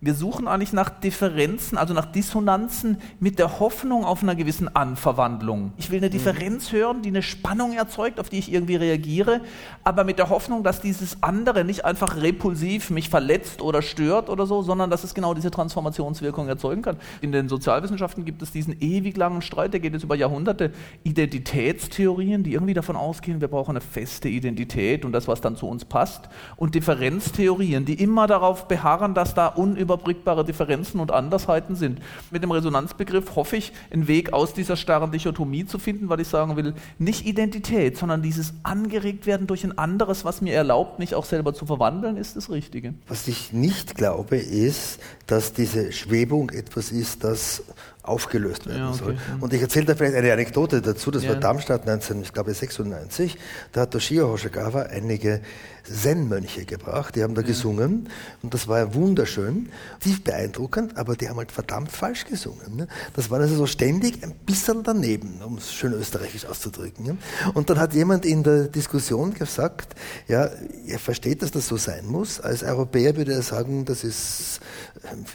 [0.05, 5.71] Wir suchen eigentlich nach Differenzen, also nach Dissonanzen mit der Hoffnung auf einer gewissen Anverwandlung.
[5.77, 6.11] Ich will eine Mhm.
[6.11, 9.39] Differenz hören, die eine Spannung erzeugt, auf die ich irgendwie reagiere,
[9.85, 14.45] aber mit der Hoffnung, dass dieses andere nicht einfach repulsiv mich verletzt oder stört oder
[14.45, 16.97] so, sondern dass es genau diese Transformationswirkung erzeugen kann.
[17.21, 20.73] In den Sozialwissenschaften gibt es diesen ewig langen Streit, der geht jetzt über Jahrhunderte,
[21.05, 25.65] Identitätstheorien, die irgendwie davon ausgehen, wir brauchen eine feste Identität und das, was dann zu
[25.65, 29.47] uns passt, und Differenztheorien, die immer darauf beharren, dass da
[29.93, 31.99] unüberbrückbare Differenzen und Andersheiten sind.
[32.31, 36.27] Mit dem Resonanzbegriff hoffe ich, einen Weg aus dieser starren Dichotomie zu finden, weil ich
[36.27, 41.15] sagen will, nicht Identität, sondern dieses angeregt werden durch ein anderes, was mir erlaubt, mich
[41.15, 42.93] auch selber zu verwandeln, ist das Richtige.
[43.07, 47.63] Was ich nicht glaube, ist, dass diese Schwebung etwas ist, das
[48.03, 48.97] aufgelöst werden Ja, okay.
[48.99, 49.17] soll.
[49.39, 51.09] Und ich erzähle da vielleicht eine Anekdote dazu.
[51.09, 51.29] Das Ja.
[51.29, 53.37] war Darmstadt 19, ich glaube 96.
[53.71, 55.41] Da hat Toshio Hoshikawa einige
[55.83, 57.15] Zen-Mönche gebracht.
[57.15, 58.09] Die haben da gesungen
[58.41, 62.75] und das war ja wunderschön, tief beeindruckend, aber die haben halt verdammt falsch gesungen.
[62.75, 62.87] Ne?
[63.15, 67.05] Das war also so ständig ein bisschen daneben, um es schön österreichisch auszudrücken.
[67.05, 67.17] Ne?
[67.53, 69.95] Und dann hat jemand in der Diskussion gesagt,
[70.27, 70.49] ja,
[70.85, 72.39] ihr versteht, dass das so sein muss.
[72.39, 74.59] Als Europäer würde er sagen, das ist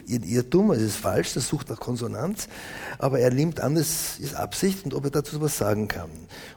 [0.07, 2.47] ein Irrtum, es ist falsch, das sucht nach Konsonanz,
[2.97, 6.09] aber er nimmt an, es ist Absicht und ob er dazu was sagen kann.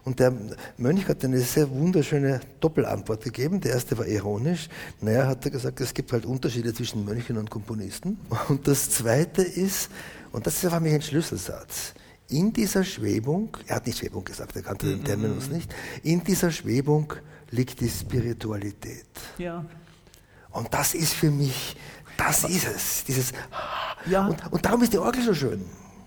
[0.05, 0.33] Und der
[0.77, 3.61] Mönch hat eine sehr wunderschöne Doppelantwort gegeben.
[3.61, 4.69] Der erste war ironisch.
[5.01, 8.19] Naja, hat er gesagt, es gibt halt Unterschiede zwischen Mönchen und Komponisten.
[8.49, 9.89] Und das zweite ist,
[10.33, 11.93] und das war für mich ein Schlüsselsatz,
[12.29, 16.51] in dieser Schwebung, er hat nicht Schwebung gesagt, er kannte den Terminus nicht, in dieser
[16.51, 17.13] Schwebung
[17.51, 19.07] liegt die Spiritualität.
[19.39, 19.65] Ja.
[20.51, 21.77] Und das ist für mich,
[22.17, 23.05] das ist es.
[23.05, 23.33] Dieses,
[24.07, 24.27] Ja.
[24.27, 25.63] und, und darum ist die Orgel so schön.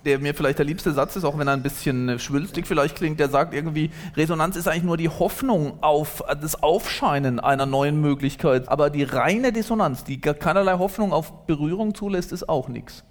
[0.06, 2.96] Der mir vielleicht der liebste Satz ist, auch wenn er ein bisschen äh, schwülstig vielleicht
[2.96, 7.66] klingt, der sagt irgendwie, Resonanz ist eigentlich nur die Hoffnung auf äh, das Aufscheinen einer
[7.66, 8.70] neuen Möglichkeit.
[8.70, 13.04] Aber die reine Dissonanz, die gar keinerlei Hoffnung auf Berührung zulässt, ist auch nichts.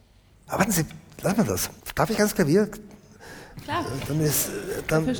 [0.47, 0.85] Aber warten Sie,
[1.23, 1.71] lassen wir das.
[1.95, 2.71] Darf ich ganz Klavier?
[3.65, 3.85] Klar.
[4.09, 4.51] Dann, ist,
[4.89, 5.15] dann äh,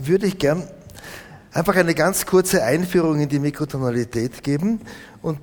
[0.00, 0.62] würde ich gern
[1.52, 4.80] einfach eine ganz kurze Einführung in die Mikrotonalität geben.
[5.22, 5.40] Und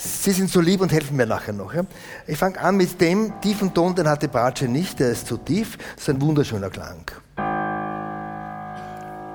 [0.00, 1.74] Sie sind so lieb und helfen mir nachher noch.
[1.74, 1.82] Ja?
[2.28, 5.36] Ich fange an mit dem tiefen Ton, den hat die Bratsche nicht, der ist zu
[5.38, 5.76] tief.
[5.76, 7.04] Das ist ein wunderschöner Klang.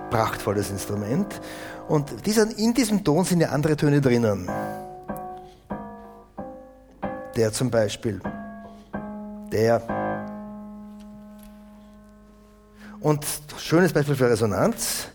[0.09, 1.41] Prachtvolles Instrument.
[1.89, 4.49] Und dieser, in diesem Ton sind ja andere Töne drinnen.
[7.35, 8.21] Der zum Beispiel.
[9.51, 9.81] Der.
[13.01, 13.25] Und
[13.57, 15.09] schönes Beispiel für Resonanz,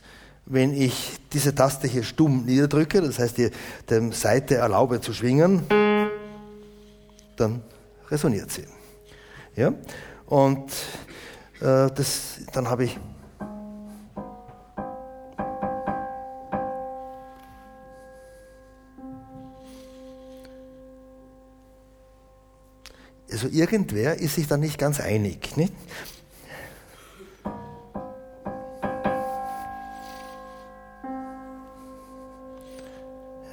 [0.50, 3.50] wenn ich diese Taste hier stumm niederdrücke, das heißt die,
[3.88, 5.62] der Seite erlaube zu schwingen,
[7.36, 7.62] dann
[8.10, 8.64] resoniert sie.
[9.54, 9.74] Ja?
[10.26, 10.70] Und
[11.60, 12.98] äh, das, dann habe ich
[23.30, 25.56] Also irgendwer ist sich da nicht ganz einig.
[25.56, 25.72] Nicht?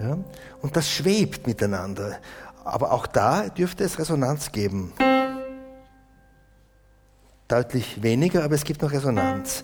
[0.07, 0.17] Ja?
[0.61, 2.17] Und das schwebt miteinander.
[2.63, 4.93] Aber auch da dürfte es Resonanz geben.
[7.47, 9.63] Deutlich weniger, aber es gibt noch Resonanz.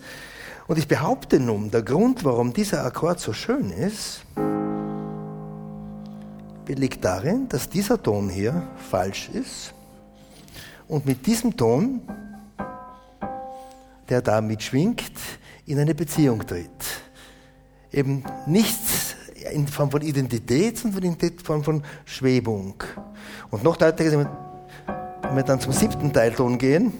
[0.67, 4.23] Und ich behaupte nun, der Grund, warum dieser Akkord so schön ist,
[6.67, 9.73] liegt darin, dass dieser Ton hier falsch ist
[10.87, 12.01] und mit diesem Ton,
[14.09, 15.11] der da mitschwingt,
[15.65, 16.69] in eine Beziehung tritt.
[17.91, 18.90] Eben nichts
[19.51, 22.75] in Form von Identität, sondern in Form von Schwebung.
[23.49, 24.27] Und noch deutlicher, wenn
[25.35, 26.93] wir- dann zum siebten Teilton gehen,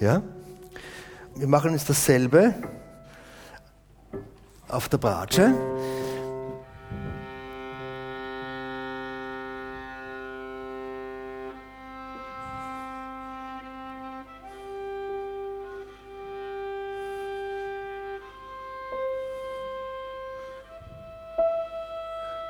[0.00, 0.22] ja,
[1.34, 2.54] wir machen jetzt dasselbe
[4.68, 5.54] auf der Bratsche.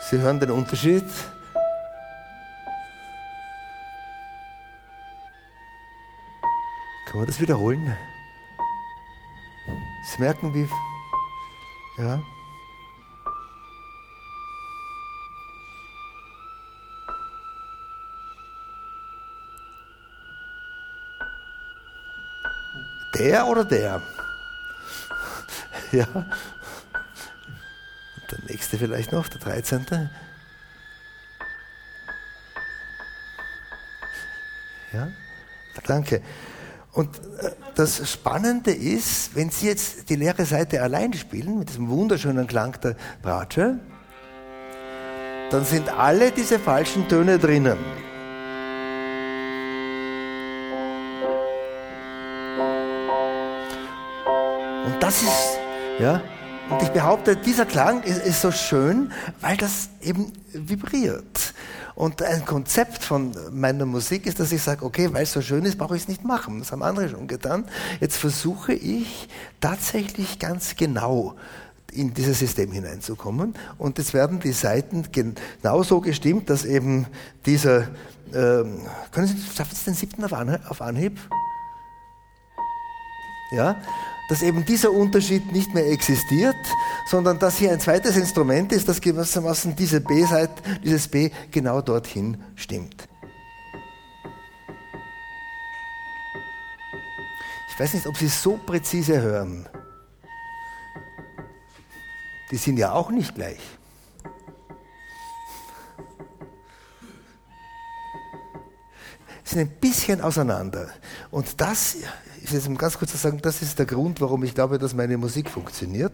[0.09, 1.03] Sie hören den Unterschied?
[7.07, 7.97] Kann man das wiederholen?
[10.05, 10.69] Sie merken, wie.
[11.99, 12.21] Ja.
[23.19, 24.01] Der oder der?
[25.91, 26.07] ja.
[28.49, 30.11] Nächste vielleicht noch, der 13.
[34.93, 35.09] Ja,
[35.85, 36.23] danke.
[36.93, 41.89] Und äh, das Spannende ist, wenn Sie jetzt die leere Seite allein spielen, mit diesem
[41.89, 43.81] wunderschönen Klang der Bratsche,
[45.51, 47.79] dann sind alle diese falschen Töne drinnen.
[54.85, 55.59] Und das ist,
[55.99, 56.23] ja,
[56.71, 61.55] und ich behaupte, dieser Klang ist, ist so schön, weil das eben vibriert.
[61.95, 65.65] Und ein Konzept von meiner Musik ist, dass ich sage, okay, weil es so schön
[65.65, 66.59] ist, brauche ich es nicht machen.
[66.59, 67.65] Das haben andere schon getan.
[68.01, 69.29] Jetzt versuche ich
[69.61, 71.37] tatsächlich ganz genau
[71.93, 73.55] in dieses System hineinzukommen.
[73.79, 77.07] Und es werden die Seiten genauso gestimmt, dass eben
[77.47, 77.89] dieser,
[78.35, 78.81] ähm,
[79.13, 81.19] können Sie, schaffen Sie den siebten auf Anhieb?
[83.53, 83.77] Ja,
[84.29, 86.57] dass eben dieser Unterschied nicht mehr existiert,
[87.07, 92.43] sondern dass hier ein zweites Instrument ist, das gewissermaßen diese B-Seite, dieses B genau dorthin
[92.57, 93.09] stimmt.
[97.69, 99.69] Ich weiß nicht, ob Sie es so präzise hören.
[102.51, 103.61] Die sind ja auch nicht gleich.
[109.57, 110.89] sind ein bisschen auseinander.
[111.31, 111.97] Und das
[112.47, 115.51] ich jetzt ganz kurz sagen, das ist der Grund, warum ich glaube, dass meine Musik
[115.51, 116.13] funktioniert.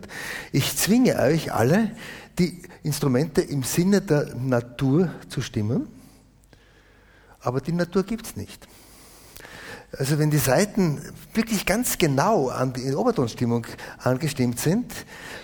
[0.53, 1.91] Ich zwinge euch alle,
[2.39, 5.87] die Instrumente im Sinne der Natur zu stimmen,
[7.41, 8.67] aber die Natur gibt es nicht.
[9.99, 11.03] Also wenn die Saiten
[11.35, 13.67] wirklich ganz genau an die Obertonstimmung
[13.99, 14.91] angestimmt sind,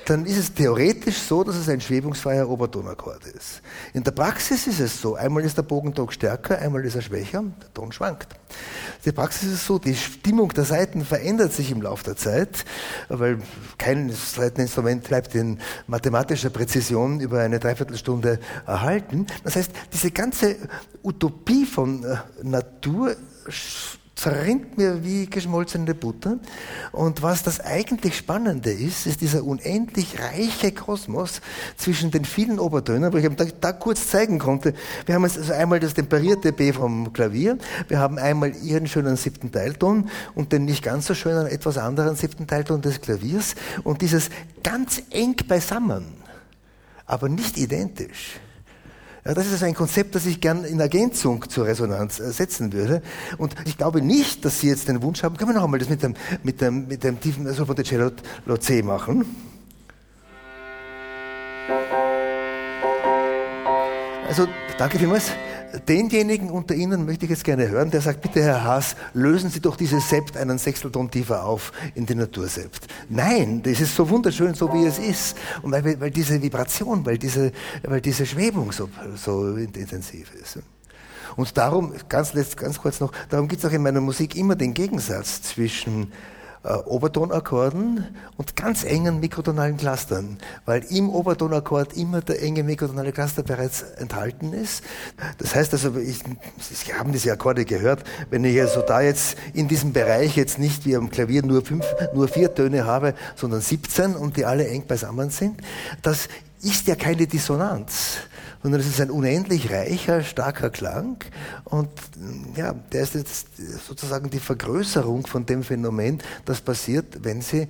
[0.07, 3.61] dann ist es theoretisch so, dass es ein schwebungsfreier Obertonakkord ist.
[3.93, 7.45] In der Praxis ist es so, einmal ist der Bogendruck stärker, einmal ist er schwächer,
[7.61, 8.29] der Ton schwankt.
[9.05, 12.65] Die Praxis ist so, die Stimmung der Saiten verändert sich im Laufe der Zeit,
[13.11, 13.41] weil
[13.77, 19.27] kein Saiteninstrument bleibt in mathematischer Präzision über eine Dreiviertelstunde erhalten.
[19.45, 20.57] Das heißt, diese ganze
[21.03, 23.15] Utopie von äh, Natur
[24.19, 26.39] zerrinnt mir wie geschmolzene Butter.
[26.91, 31.41] Und was das eigentlich Spannende ist, ist dieser unendlich reiche Kosmos
[31.77, 34.75] zwischen den vielen Obertönen, wo ich da, da kurz zeigen konnte.
[35.07, 39.53] Wir haben also einmal das temperierte B vom Klavier, wir haben einmal ihren schönen siebten
[39.53, 43.55] Teilton und den nicht ganz so schönen, etwas anderen siebten Teilton des Klaviers
[43.85, 44.31] und dieses
[44.65, 46.07] ganz eng beisammen,
[47.07, 48.41] aber nicht identisch
[49.25, 53.03] das ist ein Konzept, das ich gern in Ergänzung zur Resonanz äh, setzen würde.
[53.37, 55.89] Und ich glaube nicht, dass Sie jetzt den Wunsch haben, können wir noch einmal das
[55.89, 58.11] mit dem, mit dem, mit dem tiefen Solfegello
[58.59, 59.25] C machen?
[64.27, 65.33] Also, danke vielmals
[65.89, 69.61] denjenigen unter Ihnen möchte ich jetzt gerne hören, der sagt, bitte Herr Haas, lösen Sie
[69.61, 72.87] doch dieses Sept einen Sechstelton tiefer auf in die Natursept.
[73.09, 75.37] Nein, das ist so wunderschön, so wie es ist.
[75.63, 77.53] Und weil, weil diese Vibration, weil diese,
[77.83, 80.59] weil diese Schwebung so, so intensiv ist.
[81.37, 84.57] Und darum, ganz, letzt, ganz kurz noch, darum gibt es auch in meiner Musik immer
[84.57, 86.13] den Gegensatz zwischen
[86.69, 88.05] äh, Obertonakkorden
[88.37, 94.53] und ganz engen mikrotonalen Clustern, weil im Obertonakkord immer der enge mikrotonale Cluster bereits enthalten
[94.53, 94.83] ist.
[95.39, 96.19] Das heißt also, ich,
[96.61, 100.85] Sie haben diese Akkorde gehört, wenn ich also da jetzt in diesem Bereich jetzt nicht
[100.85, 104.87] wie am Klavier nur fünf, nur vier Töne habe, sondern 17 und die alle eng
[104.87, 105.63] beisammen sind,
[106.03, 106.29] das
[106.61, 108.19] ist ja keine Dissonanz
[108.63, 111.19] sondern es ist ein unendlich reicher, starker Klang.
[111.65, 111.91] Und
[112.57, 113.49] ja, der ist jetzt
[113.87, 117.69] sozusagen die Vergrößerung von dem Phänomen, das passiert, wenn Sie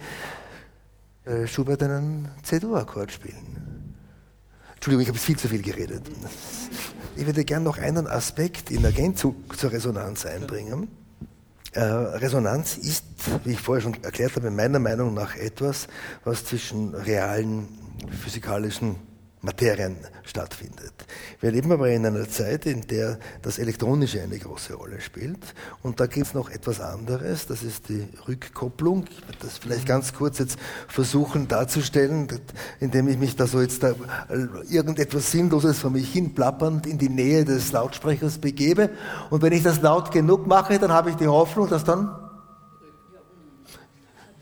[1.24, 3.94] äh, Schubert einen C-Dur-Akkord spielen.
[4.74, 6.03] Entschuldigung, ich habe viel zu viel geredet.
[7.16, 10.88] Ich würde gerne noch einen Aspekt in Ergänzung zur Resonanz einbringen.
[11.72, 13.05] Äh, Resonanz ist,
[13.44, 15.88] wie ich vorher schon erklärt habe, meiner Meinung nach etwas,
[16.24, 17.68] was zwischen realen
[18.22, 18.96] physikalischen
[19.40, 20.92] Materien stattfindet.
[21.40, 25.55] Wir leben aber in einer Zeit, in der das Elektronische eine große Rolle spielt.
[25.83, 29.05] Und da gibt es noch etwas anderes, das ist die Rückkopplung.
[29.11, 32.29] Ich werde das vielleicht ganz kurz jetzt versuchen darzustellen,
[32.81, 33.94] indem ich mich da so jetzt da
[34.68, 38.91] irgendetwas Sinnloses von mich hin plappernd in die Nähe des Lautsprechers begebe.
[39.30, 42.28] Und wenn ich das laut genug mache, dann habe ich die Hoffnung, dass dann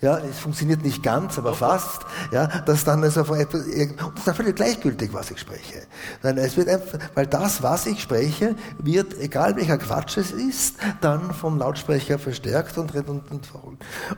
[0.00, 4.26] ja, es funktioniert nicht ganz, aber fast, ja, dass dann also von etwas, und ist
[4.26, 5.86] dann völlig gleichgültig, was ich spreche.
[6.22, 10.76] Nein, es wird einfach, weil das, was ich spreche, wird, egal welcher Quatsch es ist,
[11.00, 13.48] dann vom Lautsprecher verstärkt und und, und,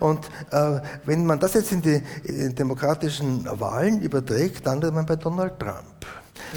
[0.01, 5.17] und äh, wenn man das jetzt in die in demokratischen Wahlen überträgt, landet man bei
[5.17, 6.07] Donald Trump.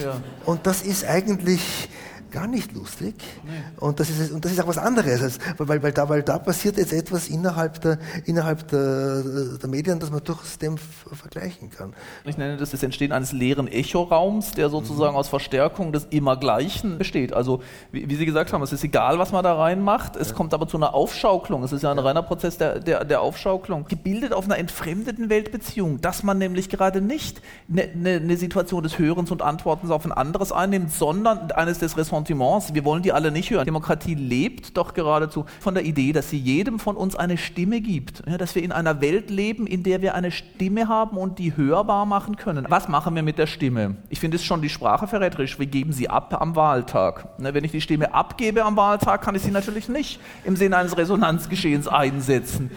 [0.03, 0.21] Ja.
[0.45, 1.89] Und das ist eigentlich
[2.31, 3.15] gar nicht lustig.
[3.43, 3.51] Nee.
[3.77, 6.39] Und, das ist, und das ist auch was anderes, als, weil, weil, da, weil da
[6.39, 9.23] passiert jetzt etwas innerhalb der, innerhalb der,
[9.61, 11.93] der Medien, das man durchaus dem vergleichen kann.
[12.25, 15.17] Ich nenne das das Entstehen eines leeren Echoraums, der sozusagen mhm.
[15.17, 17.33] aus Verstärkung des Immergleichen besteht.
[17.33, 17.61] Also,
[17.91, 20.35] wie, wie, Sie gesagt haben, es ist egal, was man da reinmacht, es ja.
[20.35, 21.63] kommt aber zu einer Aufschauklung.
[21.63, 23.85] Es ist ja ein reiner Prozess der, der, der Aufschauklung.
[23.87, 28.97] Gebildet auf einer entfremdeten Weltbeziehung, dass man nämlich gerade nicht eine, eine, eine Situation des
[28.97, 33.11] Hörens und Antwortens auf ein anderes einnimmt, sondern eines des Ressentiments Ressentiments, wir wollen die
[33.11, 33.65] alle nicht hören.
[33.65, 38.23] Demokratie lebt doch geradezu von der Idee, dass sie jedem von uns eine Stimme gibt.
[38.27, 41.55] Ja, dass wir in einer Welt leben, in der wir eine Stimme haben und die
[41.57, 42.65] hörbar machen können.
[42.69, 43.95] Was machen wir mit der Stimme?
[44.09, 45.57] Ich finde es schon die Sprache verräterisch.
[45.57, 47.39] Wir geben sie ab am Wahltag.
[47.39, 50.77] Ne, wenn ich die Stimme abgebe am Wahltag, kann ich sie natürlich nicht im Sinne
[50.77, 52.71] eines Resonanzgeschehens einsetzen.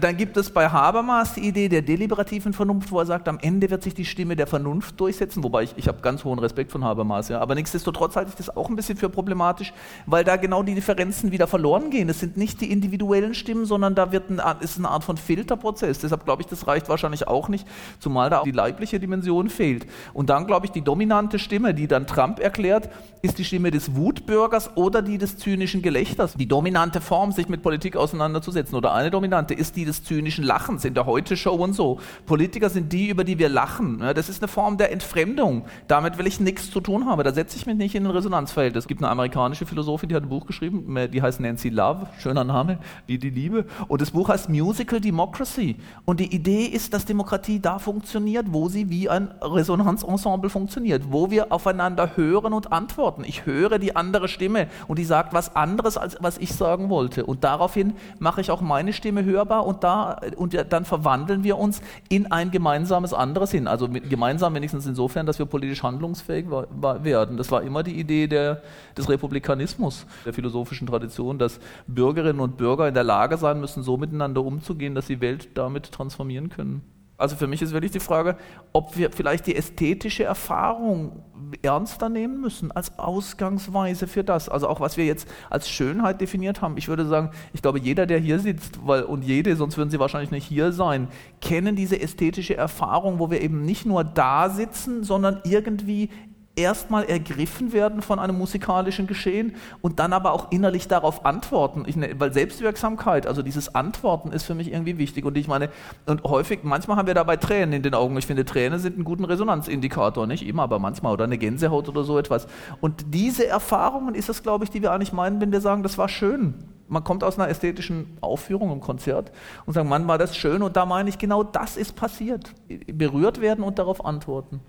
[0.00, 3.68] Dann gibt es bei Habermas die Idee der deliberativen Vernunft, wo er sagt, am Ende
[3.68, 6.84] wird sich die Stimme der Vernunft durchsetzen, wobei ich, ich habe ganz hohen Respekt von
[6.84, 7.38] Habermas, ja.
[7.40, 9.74] aber nichtsdestotrotz halte ich das auch ein bisschen für problematisch,
[10.06, 12.08] weil da genau die Differenzen wieder verloren gehen.
[12.08, 15.98] Es sind nicht die individuellen Stimmen, sondern da wird ein, ist eine Art von Filterprozess.
[15.98, 17.66] Deshalb glaube ich, das reicht wahrscheinlich auch nicht,
[17.98, 19.86] zumal da auch die leibliche Dimension fehlt.
[20.14, 22.88] Und dann glaube ich, die dominante Stimme, die dann Trump erklärt,
[23.20, 26.34] ist die Stimme des Wutbürgers oder die des zynischen Gelächters.
[26.34, 30.84] Die dominante Form, sich mit Politik auseinanderzusetzen oder eine dominante ist die des zynischen Lachens
[30.84, 31.98] in der Heute-Show und so.
[32.26, 33.98] Politiker sind die, über die wir lachen.
[33.98, 35.64] Das ist eine Form der Entfremdung.
[35.88, 37.22] Damit will ich nichts zu tun haben.
[37.22, 38.84] Da setze ich mich nicht in ein Resonanzverhältnis.
[38.84, 42.44] Es gibt eine amerikanische Philosophin, die hat ein Buch geschrieben, die heißt Nancy Love, schöner
[42.44, 43.66] Name, wie die Liebe.
[43.88, 45.76] Und das Buch heißt Musical Democracy.
[46.04, 51.30] Und die Idee ist, dass Demokratie da funktioniert, wo sie wie ein Resonanzensemble funktioniert, wo
[51.30, 53.24] wir aufeinander hören und antworten.
[53.24, 57.26] Ich höre die andere Stimme und die sagt was anderes, als was ich sagen wollte.
[57.26, 61.80] Und daraufhin mache ich auch meine Stimme hörbar und, da, und dann verwandeln wir uns
[62.08, 63.66] in ein gemeinsames anderes hin.
[63.66, 67.36] Also gemeinsam wenigstens insofern, dass wir politisch handlungsfähig werden.
[67.36, 68.62] Das war immer die Idee der,
[68.96, 73.96] des Republikanismus, der philosophischen Tradition, dass Bürgerinnen und Bürger in der Lage sein müssen, so
[73.96, 76.82] miteinander umzugehen, dass sie Welt damit transformieren können.
[77.20, 78.36] Also für mich ist wirklich die Frage,
[78.72, 81.22] ob wir vielleicht die ästhetische Erfahrung
[81.62, 84.48] ernster nehmen müssen als Ausgangsweise für das.
[84.48, 86.76] Also auch was wir jetzt als Schönheit definiert haben.
[86.76, 89.98] Ich würde sagen, ich glaube, jeder, der hier sitzt, weil, und jede, sonst würden sie
[89.98, 91.08] wahrscheinlich nicht hier sein,
[91.40, 96.10] kennen diese ästhetische Erfahrung, wo wir eben nicht nur da sitzen, sondern irgendwie
[96.56, 101.84] erstmal ergriffen werden von einem musikalischen Geschehen und dann aber auch innerlich darauf antworten.
[101.86, 105.24] Ich, ne, weil Selbstwirksamkeit, also dieses Antworten ist für mich irgendwie wichtig.
[105.24, 105.70] Und ich meine,
[106.06, 108.16] und häufig, manchmal haben wir dabei Tränen in den Augen.
[108.16, 112.04] Ich finde, Tränen sind einen guten Resonanzindikator, nicht immer, aber manchmal oder eine Gänsehaut oder
[112.04, 112.46] so etwas.
[112.80, 115.98] Und diese Erfahrungen ist es, glaube ich, die wir eigentlich meinen, wenn wir sagen, das
[115.98, 116.54] war schön.
[116.88, 119.30] Man kommt aus einer ästhetischen Aufführung im Konzert
[119.64, 120.62] und sagt, Mann, war das schön.
[120.62, 122.52] Und da meine ich, genau das ist passiert.
[122.92, 124.60] Berührt werden und darauf antworten.